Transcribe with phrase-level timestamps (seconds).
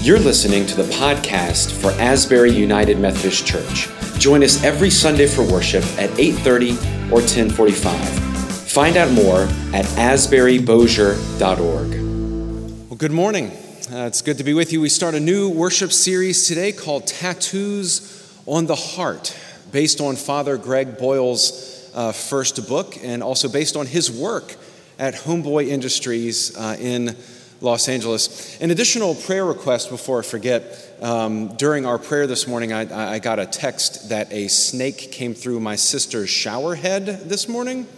[0.00, 3.88] You're listening to the podcast for Asbury United Methodist Church.
[4.20, 6.78] Join us every Sunday for worship at 8:30
[7.10, 8.08] or 10:45.
[8.70, 11.90] Find out more at asburybosier.org.
[12.88, 13.50] Well, good morning.
[13.92, 14.80] Uh, it's good to be with you.
[14.80, 18.02] We start a new worship series today called Tattoos
[18.46, 19.34] on the Heart,
[19.72, 24.54] based on Father Greg Boyle's uh, first book and also based on his work
[24.96, 27.16] at Homeboy Industries uh, in
[27.60, 28.60] Los Angeles.
[28.60, 30.96] An additional prayer request before I forget.
[31.02, 35.34] Um, during our prayer this morning, I, I got a text that a snake came
[35.34, 37.88] through my sister's shower head this morning.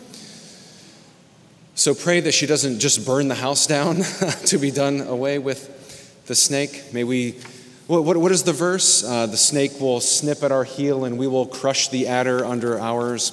[1.75, 3.97] So pray that she doesn't just burn the house down
[4.47, 6.93] to be done away with the snake.
[6.93, 7.39] May we,
[7.87, 9.05] what, what, what is the verse?
[9.05, 12.79] Uh, the snake will snip at our heel and we will crush the adder under
[12.79, 13.33] ours.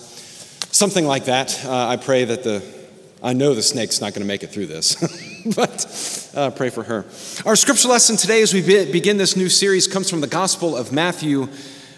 [0.71, 1.63] Something like that.
[1.65, 2.76] Uh, I pray that the,
[3.21, 4.95] I know the snake's not going to make it through this,
[5.55, 7.05] but uh, pray for her.
[7.45, 10.77] Our scripture lesson today, as we be- begin this new series, comes from the Gospel
[10.77, 11.47] of Matthew,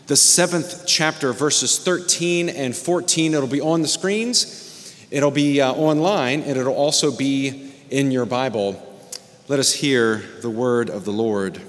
[0.08, 3.34] the seventh chapter, verses 13 and 14.
[3.34, 8.25] It'll be on the screens, it'll be uh, online, and it'll also be in your
[8.25, 8.81] Bible.
[9.50, 11.59] Let us hear the word of the Lord.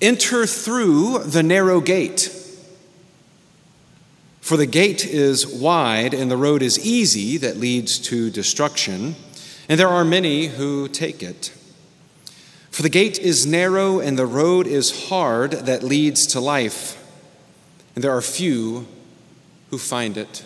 [0.00, 2.45] Enter through the narrow gate.
[4.46, 9.16] For the gate is wide and the road is easy that leads to destruction,
[9.68, 11.52] and there are many who take it.
[12.70, 16.96] For the gate is narrow and the road is hard that leads to life,
[17.96, 18.86] and there are few
[19.70, 20.44] who find it.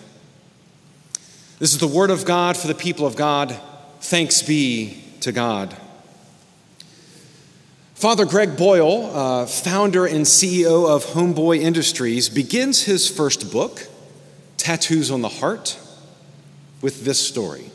[1.58, 3.54] This is the word of God for the people of God.
[4.00, 5.76] Thanks be to God.
[8.00, 13.88] Father Greg Boyle, uh, founder and CEO of Homeboy Industries, begins his first book,
[14.60, 15.78] Tattoos on the Heart,
[16.82, 17.70] with this story.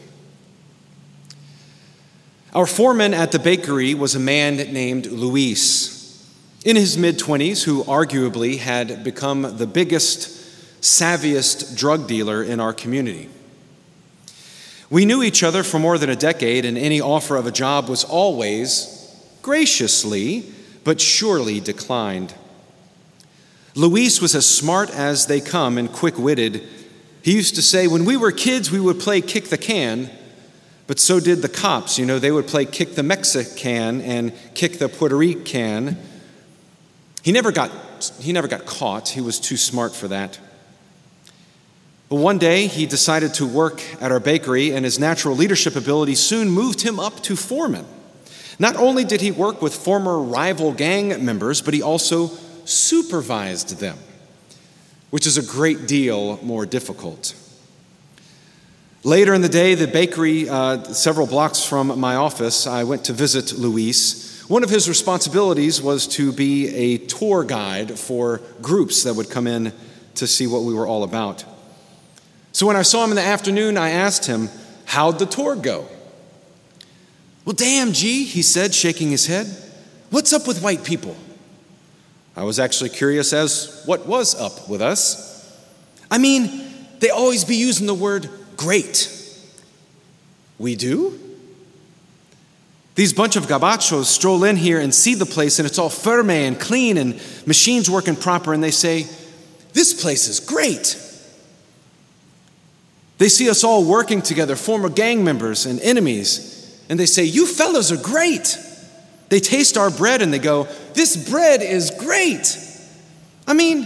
[2.54, 6.32] Our foreman at the bakery was a man named Luis,
[6.64, 10.30] in his mid 20s, who arguably had become the biggest,
[10.82, 13.30] savviest drug dealer in our community.
[14.90, 17.90] We knew each other for more than a decade, and any offer of a job
[17.90, 18.92] was always
[19.42, 20.52] graciously
[20.84, 22.34] but surely declined.
[23.76, 26.64] Luis was as smart as they come and quick witted.
[27.22, 30.10] He used to say, When we were kids, we would play kick the can,
[30.88, 32.00] but so did the cops.
[32.00, 35.98] You know, they would play kick the Mexican and kick the Puerto Rican.
[37.22, 37.72] He never got,
[38.20, 40.40] he never got caught, he was too smart for that.
[42.08, 46.16] But one day, he decided to work at our bakery, and his natural leadership ability
[46.16, 47.86] soon moved him up to foreman.
[48.58, 52.28] Not only did he work with former rival gang members, but he also
[52.66, 53.98] supervised them,
[55.10, 57.34] which is a great deal more difficult.
[59.04, 63.14] Later in the day, the bakery, uh, several blocks from my office, I went to
[63.14, 64.44] visit Luis.
[64.48, 69.46] One of his responsibilities was to be a tour guide for groups that would come
[69.46, 69.74] in
[70.16, 71.46] to see what we were all about.
[72.52, 74.50] So when I saw him in the afternoon, I asked him,
[74.86, 75.88] How'd the tour go?
[77.44, 79.46] Well, damn, G, he said, shaking his head.
[80.10, 81.16] What's up with white people?
[82.36, 85.34] I was actually curious as what was up with us.
[86.12, 86.66] I mean,
[87.00, 89.12] they always be using the word great.
[90.58, 91.20] We do?
[92.96, 96.30] These bunch of gabachos stroll in here and see the place, and it's all firme
[96.30, 99.06] and clean and machines working proper, and they say,
[99.74, 101.02] This place is great.
[103.18, 107.48] They see us all working together, former gang members and enemies, and they say, You
[107.48, 108.58] fellas are great.
[109.36, 110.64] They taste our bread and they go,
[110.94, 112.58] This bread is great.
[113.46, 113.84] I mean,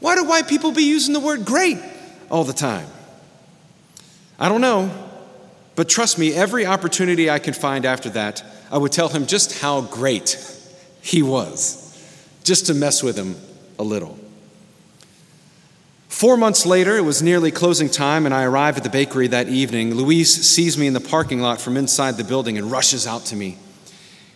[0.00, 1.78] why do white people be using the word great
[2.32, 2.88] all the time?
[4.40, 4.90] I don't know,
[5.76, 9.60] but trust me, every opportunity I could find after that, I would tell him just
[9.60, 10.36] how great
[11.00, 11.96] he was,
[12.42, 13.36] just to mess with him
[13.78, 14.18] a little.
[16.08, 19.46] Four months later, it was nearly closing time, and I arrive at the bakery that
[19.46, 19.94] evening.
[19.94, 23.36] Luis sees me in the parking lot from inside the building and rushes out to
[23.36, 23.58] me.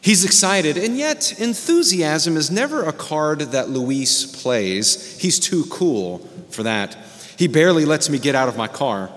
[0.03, 5.19] He's excited, and yet enthusiasm is never a card that Luis plays.
[5.21, 6.19] He's too cool
[6.49, 6.97] for that.
[7.37, 9.11] He barely lets me get out of my car.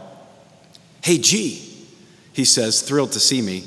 [1.01, 1.87] Hey, G,
[2.33, 3.63] he says, thrilled to see me.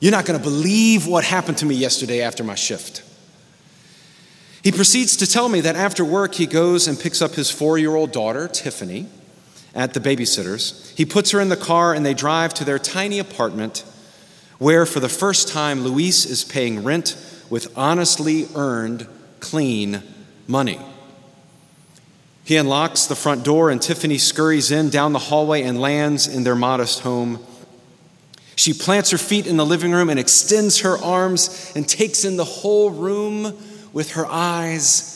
[0.00, 3.02] You're not going to believe what happened to me yesterday after my shift.
[4.62, 7.78] He proceeds to tell me that after work, he goes and picks up his four
[7.78, 9.06] year old daughter, Tiffany,
[9.74, 10.92] at the babysitter's.
[10.96, 13.84] He puts her in the car and they drive to their tiny apartment
[14.58, 17.16] where, for the first time, Luis is paying rent
[17.50, 19.06] with honestly earned,
[19.40, 20.02] clean
[20.46, 20.80] money.
[22.44, 26.44] He unlocks the front door, and Tiffany scurries in down the hallway and lands in
[26.44, 27.44] their modest home.
[28.54, 32.36] She plants her feet in the living room and extends her arms and takes in
[32.36, 33.56] the whole room
[33.92, 35.12] with her eyes.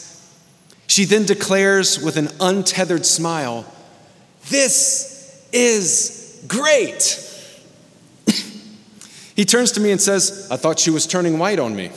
[0.88, 3.64] She then declares with an untethered smile,
[4.48, 7.29] This is great.
[9.40, 11.90] He turns to me and says, I thought she was turning white on me.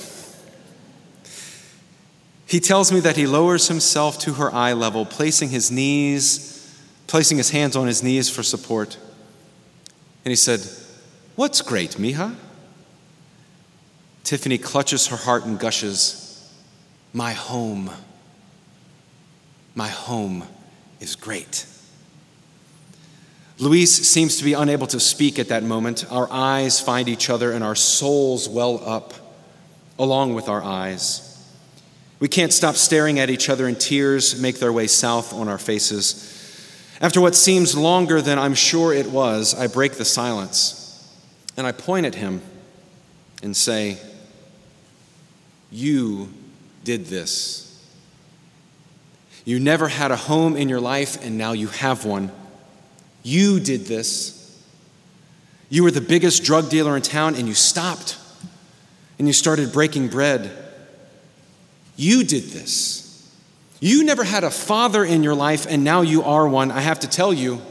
[2.46, 6.74] He tells me that he lowers himself to her eye level, placing his knees,
[7.06, 8.98] placing his hands on his knees for support.
[10.24, 10.62] And he said,
[11.36, 12.34] What's great, Mija?
[14.24, 16.50] Tiffany clutches her heart and gushes,
[17.12, 17.92] My home.
[19.76, 20.46] My home
[21.02, 21.66] is great.
[23.60, 26.12] Luis seems to be unable to speak at that moment.
[26.12, 29.14] Our eyes find each other and our souls well up
[30.00, 31.30] along with our eyes.
[32.20, 35.58] We can't stop staring at each other, and tears make their way south on our
[35.58, 36.30] faces.
[37.02, 41.14] After what seems longer than I'm sure it was, I break the silence.
[41.58, 42.42] And I point at him
[43.44, 43.98] and say,
[45.70, 46.30] You
[46.84, 47.86] did this.
[49.46, 52.32] You never had a home in your life, and now you have one.
[53.24, 54.40] You did this.
[55.70, 58.18] You were the biggest drug dealer in town, and you stopped.
[59.18, 60.52] And you started breaking bread.
[61.96, 63.04] You did this.
[63.80, 66.72] You never had a father in your life, and now you are one.
[66.72, 67.62] I have to tell you,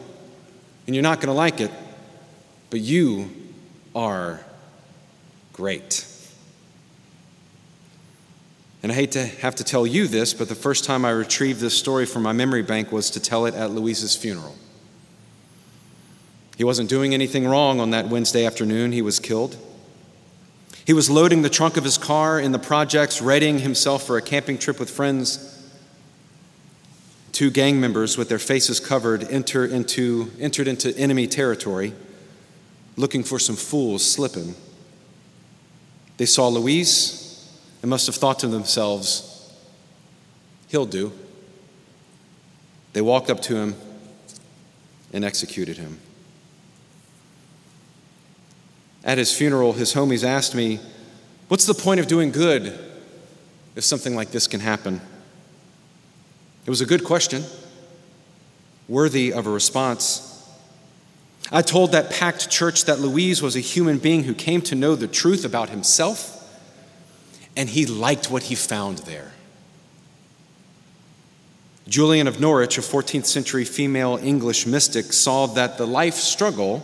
[0.87, 1.71] and you're not going to like it,
[2.71, 3.31] but you
[3.95, 4.41] are
[5.53, 6.07] great.
[8.83, 11.61] And I hate to have to tell you this, but the first time I retrieved
[11.61, 14.57] this story from my memory bank was to tell it at Luis's funeral.
[16.57, 18.93] He wasn't doing anything wrong on that Wednesday afternoon.
[18.93, 19.57] He was killed.
[20.85, 24.23] He was loading the trunk of his car in the projects, readying himself for a
[24.23, 25.49] camping trip with friends.
[27.33, 31.95] Two gang members with their faces covered enter into, entered into enemy territory
[32.97, 34.55] looking for some fools slipping.
[36.17, 37.51] They saw Luis
[37.81, 39.51] and must have thought to themselves,
[40.69, 41.13] he'll do.
[42.93, 43.75] They walked up to him
[45.13, 45.99] and executed him.
[49.05, 50.81] At his funeral, his homies asked me,
[51.49, 52.79] What's the point of doing good
[53.75, 55.01] if something like this can happen?
[56.65, 57.45] It was a good question,
[58.89, 60.29] worthy of a response.
[61.51, 64.95] I told that packed church that Luis was a human being who came to know
[64.95, 66.39] the truth about himself,
[67.57, 69.33] and he liked what he found there.
[71.89, 76.83] Julian of Norwich, a 14th century female English mystic, saw that the life struggle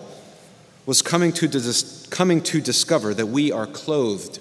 [0.89, 4.39] was coming to, dis- coming to discover that we are clothed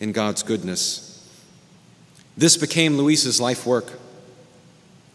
[0.00, 1.30] in God's goodness.
[2.36, 4.00] This became Luis's life work.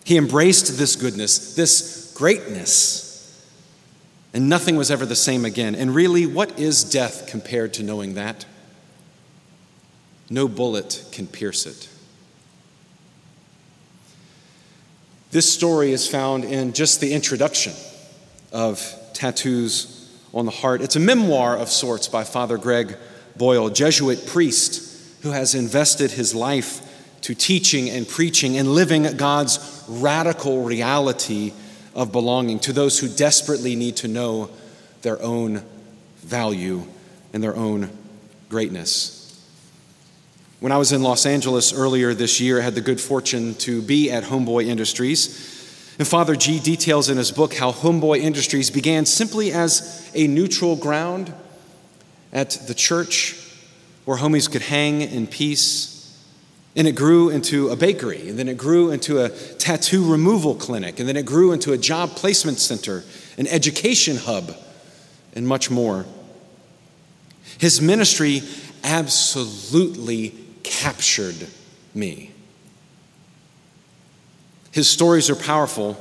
[0.05, 3.43] He embraced this goodness, this greatness
[4.33, 5.75] and nothing was ever the same again.
[5.75, 8.45] And really, what is death compared to knowing that?
[10.29, 11.89] No bullet can pierce it.
[15.31, 17.73] This story is found in just the introduction
[18.53, 19.98] of Tattoos
[20.33, 20.81] on the Heart.
[20.81, 22.95] It's a memoir of sorts by Father Greg
[23.35, 24.89] Boyle, Jesuit priest
[25.21, 26.85] who has invested his life
[27.21, 31.53] to teaching and preaching and living God's radical reality
[31.93, 34.49] of belonging to those who desperately need to know
[35.01, 35.63] their own
[36.17, 36.83] value
[37.33, 37.89] and their own
[38.47, 39.17] greatness.
[40.59, 43.81] When I was in Los Angeles earlier this year, I had the good fortune to
[43.81, 45.58] be at Homeboy Industries.
[45.99, 50.77] And Father G details in his book how Homeboy Industries began simply as a neutral
[50.77, 51.33] ground
[52.31, 53.35] at the church
[54.05, 55.95] where homies could hang in peace
[56.75, 60.99] and it grew into a bakery, and then it grew into a tattoo removal clinic,
[60.99, 63.03] and then it grew into a job placement center,
[63.37, 64.55] an education hub,
[65.33, 66.05] and much more.
[67.57, 68.43] His ministry
[68.83, 71.47] absolutely captured
[71.93, 72.31] me.
[74.71, 75.97] His stories are powerful,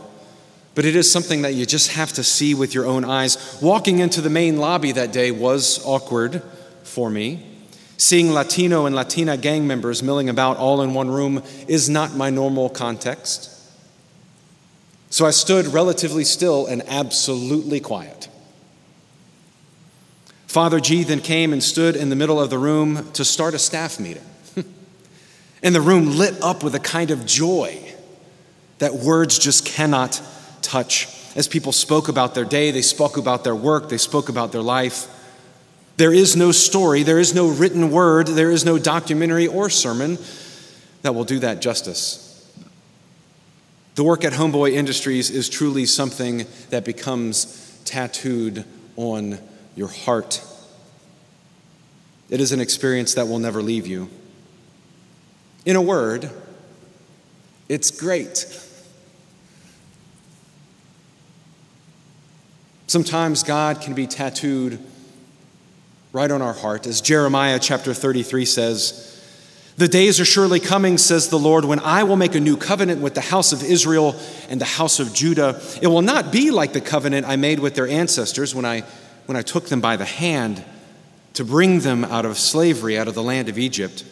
[0.75, 3.59] but it is something that you just have to see with your own eyes.
[3.63, 6.43] Walking into the main lobby that day was awkward
[6.85, 7.45] for me.
[7.97, 12.31] Seeing Latino and Latina gang members milling about all in one room is not my
[12.31, 13.55] normal context.
[15.11, 18.29] So I stood relatively still and absolutely quiet.
[20.47, 23.59] Father G then came and stood in the middle of the room to start a
[23.59, 24.25] staff meeting.
[25.63, 27.88] and the room lit up with a kind of joy
[28.79, 30.21] that words just cannot
[30.63, 31.09] touch.
[31.37, 34.63] As people spoke about their day, they spoke about their work, they spoke about their
[34.63, 35.07] life.
[35.97, 40.19] There is no story, there is no written word, there is no documentary or sermon
[41.03, 42.25] that will do that justice.
[43.97, 48.65] The work at Homeboy Industries is truly something that becomes tattooed
[48.97, 49.39] on
[49.75, 50.41] your heart.
[52.31, 54.09] It is an experience that will never leave you.
[55.67, 56.31] In a word,
[57.69, 58.47] it's great.
[62.89, 64.81] Sometimes God can be tattooed
[66.15, 66.87] right on our heart.
[66.87, 69.23] As Jeremiah chapter 33 says,
[69.77, 73.03] The days are surely coming, says the Lord, when I will make a new covenant
[73.03, 74.17] with the house of Israel
[74.49, 75.61] and the house of Judah.
[75.83, 78.81] It will not be like the covenant I made with their ancestors when I,
[79.27, 80.65] when I took them by the hand
[81.35, 84.03] to bring them out of slavery, out of the land of Egypt.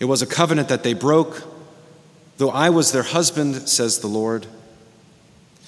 [0.00, 1.42] It was a covenant that they broke,
[2.38, 4.46] though I was their husband, says the Lord.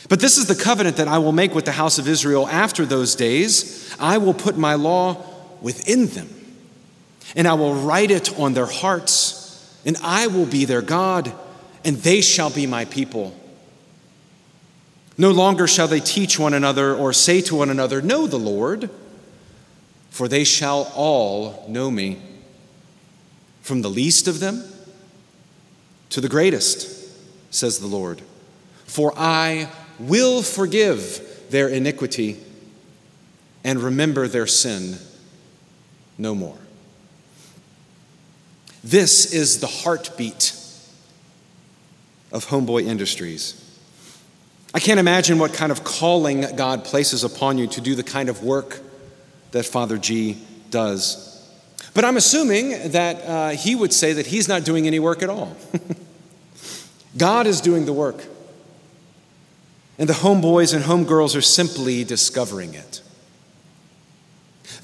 [0.08, 2.86] But this is the covenant that I will make with the house of Israel after
[2.86, 3.94] those days.
[4.00, 5.24] I will put my law
[5.60, 6.28] within them,
[7.36, 11.32] and I will write it on their hearts, and I will be their God,
[11.84, 13.36] and they shall be my people.
[15.18, 18.88] No longer shall they teach one another or say to one another, Know the Lord,
[20.08, 22.20] for they shall all know me,
[23.60, 24.64] from the least of them
[26.08, 27.08] to the greatest,
[27.52, 28.22] says the Lord.
[28.86, 29.68] For I
[30.00, 32.38] will forgive their iniquity
[33.62, 34.96] and remember their sin
[36.16, 36.56] no more.
[38.82, 40.56] This is the heartbeat
[42.32, 43.56] of Homeboy Industries.
[44.72, 48.28] I can't imagine what kind of calling God places upon you to do the kind
[48.28, 48.80] of work
[49.50, 50.38] that Father G
[50.70, 51.26] does.
[51.92, 55.28] But I'm assuming that uh, he would say that he's not doing any work at
[55.28, 55.56] all.
[57.18, 58.24] God is doing the work.
[60.00, 63.02] And the homeboys and homegirls are simply discovering it.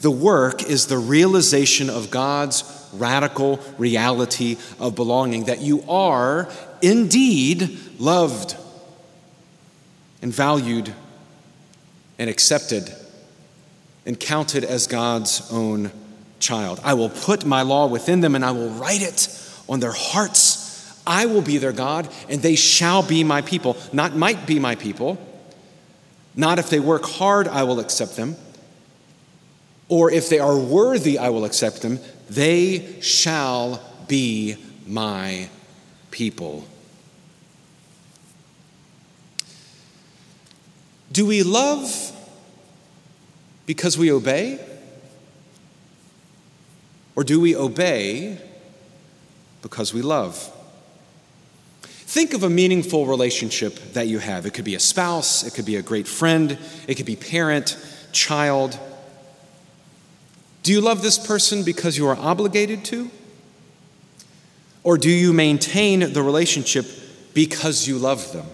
[0.03, 6.51] The work is the realization of God's radical reality of belonging, that you are
[6.83, 8.57] indeed loved
[10.21, 10.93] and valued
[12.19, 12.95] and accepted
[14.05, 15.93] and counted as God's own
[16.41, 16.79] child.
[16.85, 19.29] I will put my law within them and I will write it
[19.67, 20.66] on their hearts.
[21.07, 23.77] I will be their God and they shall be my people.
[23.93, 25.19] Not might be my people.
[26.35, 28.37] Not if they work hard, I will accept them.
[29.89, 32.01] Or if they are worthy, I will accept them.
[32.29, 35.49] They shall be my
[36.11, 36.67] people.
[41.13, 42.13] Do we love
[43.65, 44.59] because we obey?
[47.15, 48.39] Or do we obey
[49.63, 50.53] because we love?
[52.07, 54.47] Think of a meaningful relationship that you have.
[54.47, 57.77] It could be a spouse, it could be a great friend, it could be parent,
[58.13, 58.79] child.
[60.63, 63.11] Do you love this person because you are obligated to?
[64.85, 66.87] Or do you maintain the relationship
[67.35, 68.47] because you love them?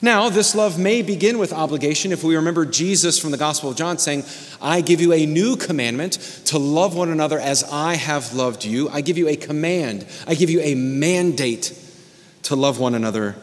[0.00, 3.76] Now, this love may begin with obligation if we remember Jesus from the Gospel of
[3.76, 4.24] John saying,
[4.62, 6.12] I give you a new commandment
[6.46, 8.88] to love one another as I have loved you.
[8.88, 11.84] I give you a command, I give you a mandate
[12.48, 13.36] to love one another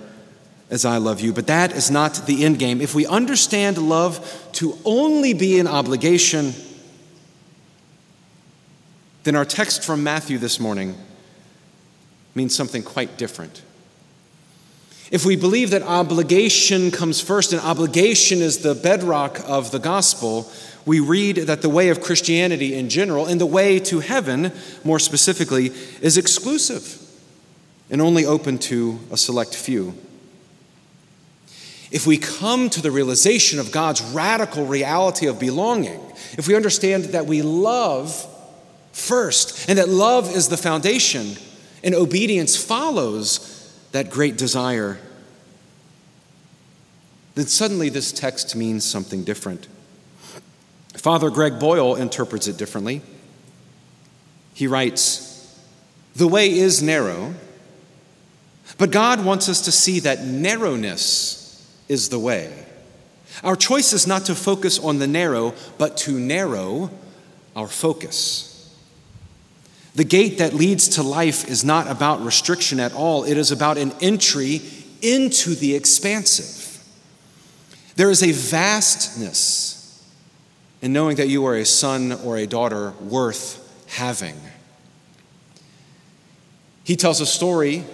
[0.72, 1.32] as I love you.
[1.32, 2.82] But that is not the end game.
[2.82, 6.54] If we understand love to only be an obligation,
[9.24, 10.96] then our text from Matthew this morning
[12.34, 13.62] means something quite different.
[15.12, 20.52] If we believe that obligation comes first and obligation is the bedrock of the gospel,
[20.84, 24.52] we read that the way of Christianity in general and the way to heaven,
[24.84, 25.68] more specifically,
[26.02, 27.05] is exclusive
[27.89, 29.94] and only open to a select few.
[31.92, 36.00] If we come to the realization of God's radical reality of belonging,
[36.38, 38.27] if we understand that we love
[38.92, 41.36] first and that love is the foundation
[41.84, 43.51] and obedience follows
[43.92, 44.98] that great desire,
[47.36, 49.68] then suddenly this text means something different.
[50.96, 53.01] Father Greg Boyle interprets it differently.
[54.54, 55.62] He writes,
[56.15, 57.36] The way is narrow,
[58.78, 62.66] but God wants us to see that narrowness is the way.
[63.44, 66.90] Our choice is not to focus on the narrow, but to narrow
[67.56, 68.52] our focus.
[69.96, 73.78] The gate that leads to life is not about restriction at all, it is about
[73.78, 74.62] an entry
[75.02, 76.84] into the expansive.
[77.96, 80.04] There is a vastness
[80.82, 84.36] in knowing that you are a son or a daughter worth having.
[86.84, 87.86] He tells a story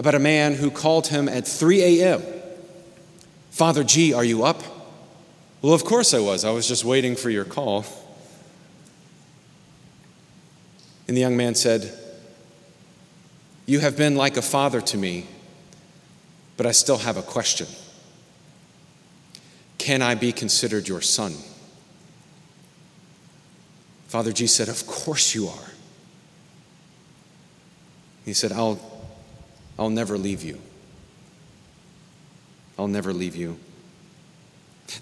[0.00, 2.22] about a man who called him at 3 a.m.
[3.50, 4.62] Father G, are you up?
[5.60, 6.42] Well, of course I was.
[6.42, 7.84] I was just waiting for your call.
[11.06, 11.92] And the young man said,
[13.66, 15.26] You have been like a father to me,
[16.56, 17.66] but I still have a question.
[19.76, 21.34] Can I be considered your son?
[24.08, 25.70] Father G said, Of course you are.
[28.24, 28.89] He said, I'll,
[29.78, 30.60] I'll never leave you.
[32.78, 33.58] I'll never leave you.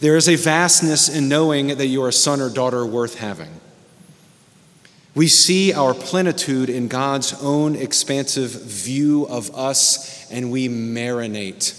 [0.00, 3.60] There is a vastness in knowing that you are a son or daughter worth having.
[5.14, 11.74] We see our plenitude in God's own expansive view of us, and we marinate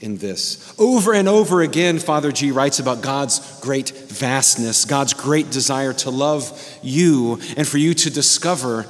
[0.00, 0.74] in this.
[0.78, 6.10] Over and over again, Father G writes about God's great vastness, God's great desire to
[6.10, 8.86] love you, and for you to discover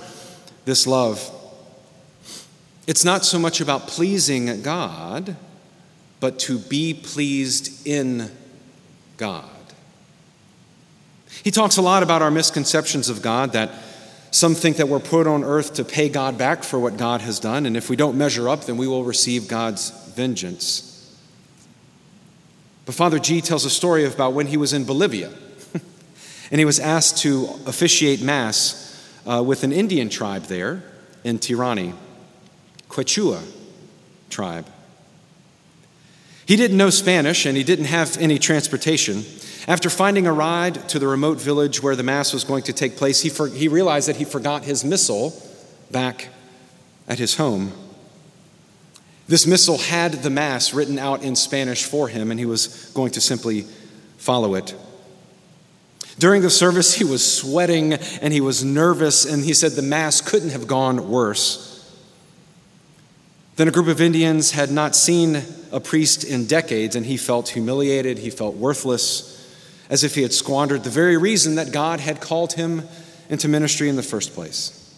[0.64, 1.30] this love.
[2.90, 5.36] It's not so much about pleasing God,
[6.18, 8.32] but to be pleased in
[9.16, 9.44] God.
[11.44, 13.70] He talks a lot about our misconceptions of God that
[14.32, 17.38] some think that we're put on earth to pay God back for what God has
[17.38, 21.16] done, and if we don't measure up, then we will receive God's vengeance.
[22.86, 25.30] But Father G tells a story about when he was in Bolivia,
[26.50, 30.82] and he was asked to officiate Mass uh, with an Indian tribe there
[31.22, 31.94] in Tirani,
[32.90, 33.42] Quechua
[34.28, 34.66] tribe.
[36.44, 39.24] He didn't know Spanish and he didn't have any transportation.
[39.68, 42.96] After finding a ride to the remote village where the Mass was going to take
[42.96, 45.32] place, he, for, he realized that he forgot his missal
[45.90, 46.28] back
[47.06, 47.72] at his home.
[49.28, 53.12] This missal had the Mass written out in Spanish for him, and he was going
[53.12, 53.62] to simply
[54.16, 54.74] follow it.
[56.18, 60.20] During the service, he was sweating and he was nervous, and he said the Mass
[60.20, 61.69] couldn't have gone worse.
[63.60, 67.50] Then a group of Indians had not seen a priest in decades, and he felt
[67.50, 69.54] humiliated, he felt worthless,
[69.90, 72.88] as if he had squandered the very reason that God had called him
[73.28, 74.96] into ministry in the first place.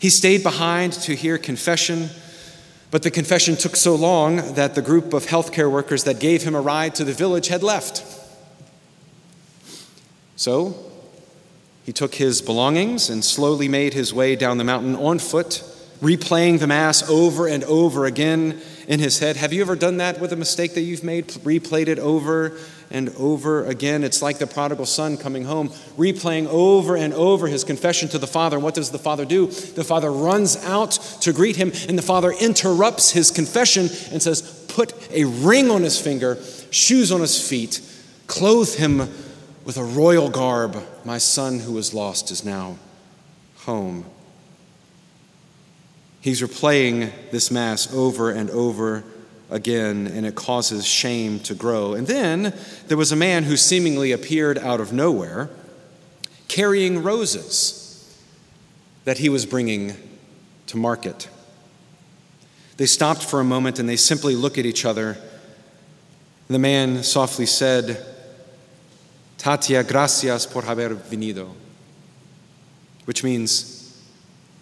[0.00, 2.08] He stayed behind to hear confession,
[2.90, 6.56] but the confession took so long that the group of healthcare workers that gave him
[6.56, 8.04] a ride to the village had left.
[10.34, 10.74] So
[11.84, 15.62] he took his belongings and slowly made his way down the mountain on foot,
[16.00, 19.36] replaying the Mass over and over again in his head.
[19.36, 21.28] Have you ever done that with a mistake that you've made?
[21.28, 22.56] Replayed it over
[22.90, 24.04] and over again.
[24.04, 28.26] It's like the prodigal son coming home, replaying over and over his confession to the
[28.26, 28.56] father.
[28.56, 29.46] And what does the father do?
[29.46, 34.64] The father runs out to greet him, and the father interrupts his confession and says,
[34.68, 36.38] Put a ring on his finger,
[36.70, 37.80] shoes on his feet,
[38.26, 38.98] clothe him
[39.64, 40.76] with a royal garb.
[41.04, 42.78] My son who was lost is now
[43.56, 44.04] home.
[46.26, 49.04] He's replaying this Mass over and over
[49.48, 51.94] again, and it causes shame to grow.
[51.94, 52.52] And then
[52.88, 55.50] there was a man who seemingly appeared out of nowhere
[56.48, 58.12] carrying roses
[59.04, 59.94] that he was bringing
[60.66, 61.28] to market.
[62.76, 65.18] They stopped for a moment and they simply look at each other.
[66.48, 68.04] The man softly said,
[69.38, 71.52] Tatia, gracias por haber venido,
[73.04, 74.02] which means,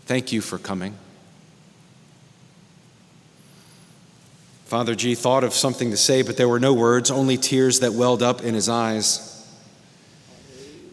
[0.04, 0.98] thank you for coming.
[4.74, 7.92] Father G thought of something to say, but there were no words, only tears that
[7.92, 9.48] welled up in his eyes.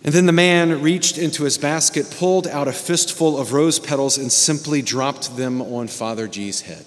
[0.03, 4.19] And then the man reached into his basket, pulled out a fistful of rose petals,
[4.19, 6.85] and simply dropped them on Father G's head.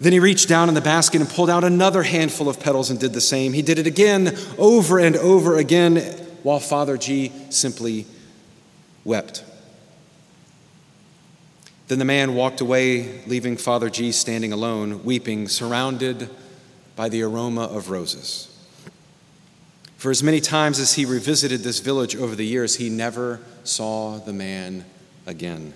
[0.00, 3.00] Then he reached down in the basket and pulled out another handful of petals and
[3.00, 3.54] did the same.
[3.54, 5.96] He did it again, over and over again,
[6.44, 8.06] while Father G simply
[9.02, 9.42] wept.
[11.92, 16.30] Then the man walked away, leaving Father G standing alone, weeping, surrounded
[16.96, 18.48] by the aroma of roses.
[19.98, 24.16] For as many times as he revisited this village over the years, he never saw
[24.16, 24.86] the man
[25.26, 25.74] again.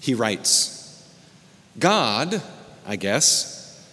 [0.00, 1.06] He writes
[1.78, 2.40] God,
[2.86, 3.86] I guess,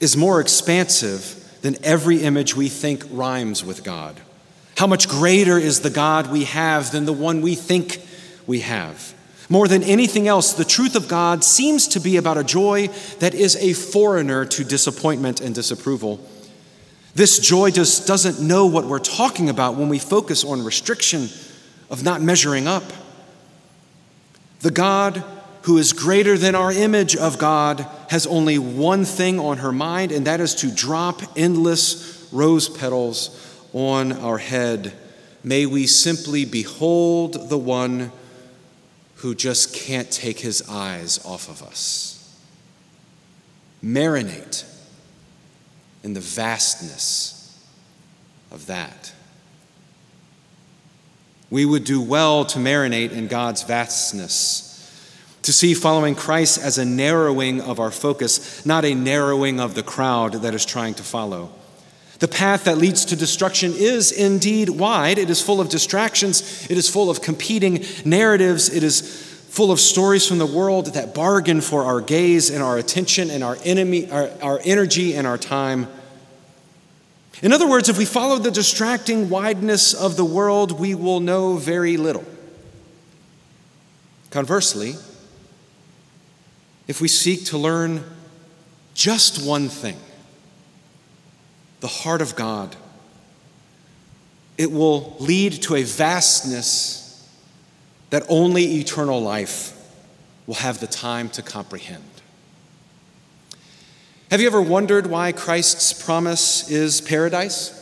[0.00, 4.18] is more expansive than every image we think rhymes with God.
[4.78, 8.00] How much greater is the God we have than the one we think
[8.46, 9.12] we have?
[9.48, 13.34] More than anything else, the truth of God seems to be about a joy that
[13.34, 16.20] is a foreigner to disappointment and disapproval.
[17.14, 21.28] This joy just doesn't know what we're talking about when we focus on restriction
[21.90, 22.84] of not measuring up.
[24.60, 25.24] The God
[25.62, 30.12] who is greater than our image of God has only one thing on her mind,
[30.12, 33.34] and that is to drop endless rose petals
[33.72, 34.92] on our head.
[35.42, 38.12] May we simply behold the one
[39.18, 42.14] who just can't take his eyes off of us.
[43.82, 44.64] Marinate
[46.04, 47.64] in the vastness
[48.50, 49.12] of that.
[51.50, 54.64] We would do well to marinate in God's vastness,
[55.42, 59.82] to see following Christ as a narrowing of our focus, not a narrowing of the
[59.82, 61.52] crowd that is trying to follow.
[62.18, 65.18] The path that leads to destruction is indeed wide.
[65.18, 66.68] It is full of distractions.
[66.68, 68.68] It is full of competing narratives.
[68.68, 72.76] It is full of stories from the world that bargain for our gaze and our
[72.76, 75.86] attention and our, enemy, our, our energy and our time.
[77.40, 81.56] In other words, if we follow the distracting wideness of the world, we will know
[81.56, 82.24] very little.
[84.30, 84.94] Conversely,
[86.88, 88.02] if we seek to learn
[88.94, 89.96] just one thing,
[91.80, 92.76] the heart of God,
[94.56, 97.04] it will lead to a vastness
[98.10, 99.74] that only eternal life
[100.46, 102.02] will have the time to comprehend.
[104.30, 107.74] Have you ever wondered why Christ's promise is paradise?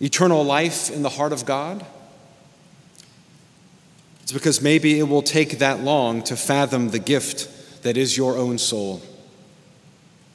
[0.00, 1.84] Eternal life in the heart of God?
[4.22, 8.36] It's because maybe it will take that long to fathom the gift that is your
[8.36, 9.02] own soul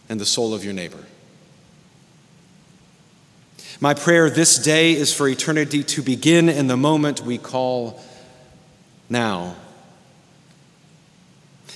[0.07, 1.03] and the soul of your neighbor.
[3.79, 8.01] My prayer this day is for eternity to begin in the moment we call
[9.07, 9.55] now.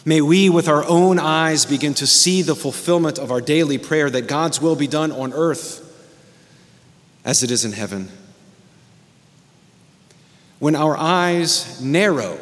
[0.03, 4.09] May we, with our own eyes, begin to see the fulfillment of our daily prayer
[4.09, 5.87] that God's will be done on earth
[7.23, 8.09] as it is in heaven.
[10.57, 12.39] When our eyes narrow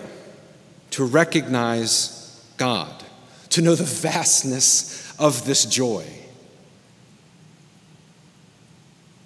[0.92, 3.04] to recognize God,
[3.50, 6.19] to know the vastness of this joy.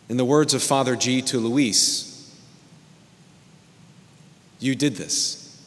[0.10, 2.10] In the words of Father G to Luis,
[4.60, 5.62] you did this.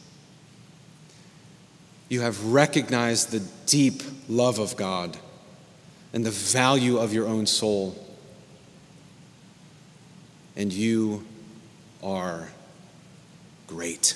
[2.09, 5.17] You have recognized the deep love of God
[6.13, 8.03] and the value of your own soul.
[10.55, 11.25] And you
[12.01, 12.49] are
[13.67, 14.15] great.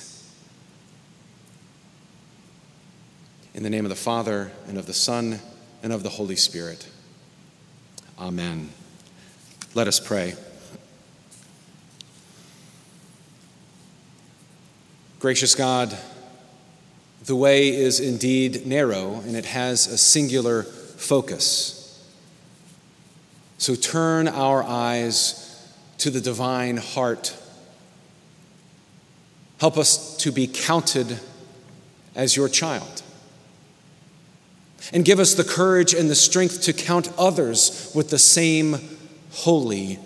[3.54, 5.40] In the name of the Father, and of the Son,
[5.82, 6.88] and of the Holy Spirit.
[8.18, 8.70] Amen.
[9.74, 10.34] Let us pray.
[15.18, 15.96] Gracious God,
[17.24, 21.78] the way is indeed narrow and it has a singular focus.
[23.56, 27.34] So turn our eyes to the divine heart.
[29.58, 31.18] Help us to be counted
[32.14, 33.02] as your child.
[34.92, 38.98] And give us the courage and the strength to count others with the same
[39.32, 39.98] holy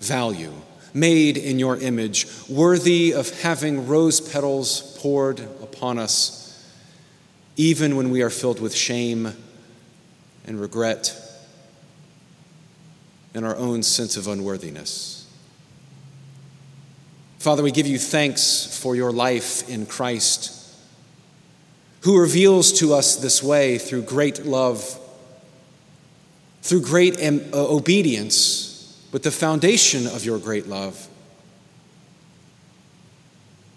[0.00, 0.52] value,
[0.94, 6.38] made in your image, worthy of having rose petals poured upon us
[7.58, 9.32] even when we are filled with shame
[10.46, 11.14] and regret
[13.34, 15.26] and our own sense of unworthiness.
[17.40, 20.54] Father, we give you thanks for your life in Christ,
[22.02, 24.98] who reveals to us this way through great love,
[26.62, 28.67] through great uh, obedience,
[29.10, 31.08] but the foundation of your great love.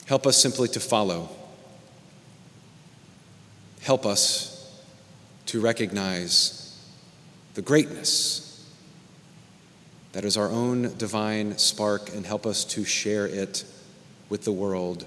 [0.05, 1.29] Help us simply to follow
[3.81, 4.81] help us
[5.47, 6.79] to recognize
[7.55, 8.47] the greatness
[10.13, 13.65] that is our own divine spark and help us to share it
[14.29, 15.05] with the world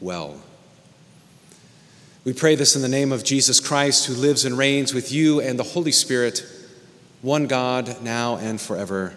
[0.00, 0.40] well.
[2.24, 5.40] We pray this in the name of Jesus Christ, who lives and reigns with you
[5.40, 6.44] and the Holy Spirit,
[7.22, 9.14] one God, now and forever.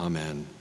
[0.00, 0.57] Amen.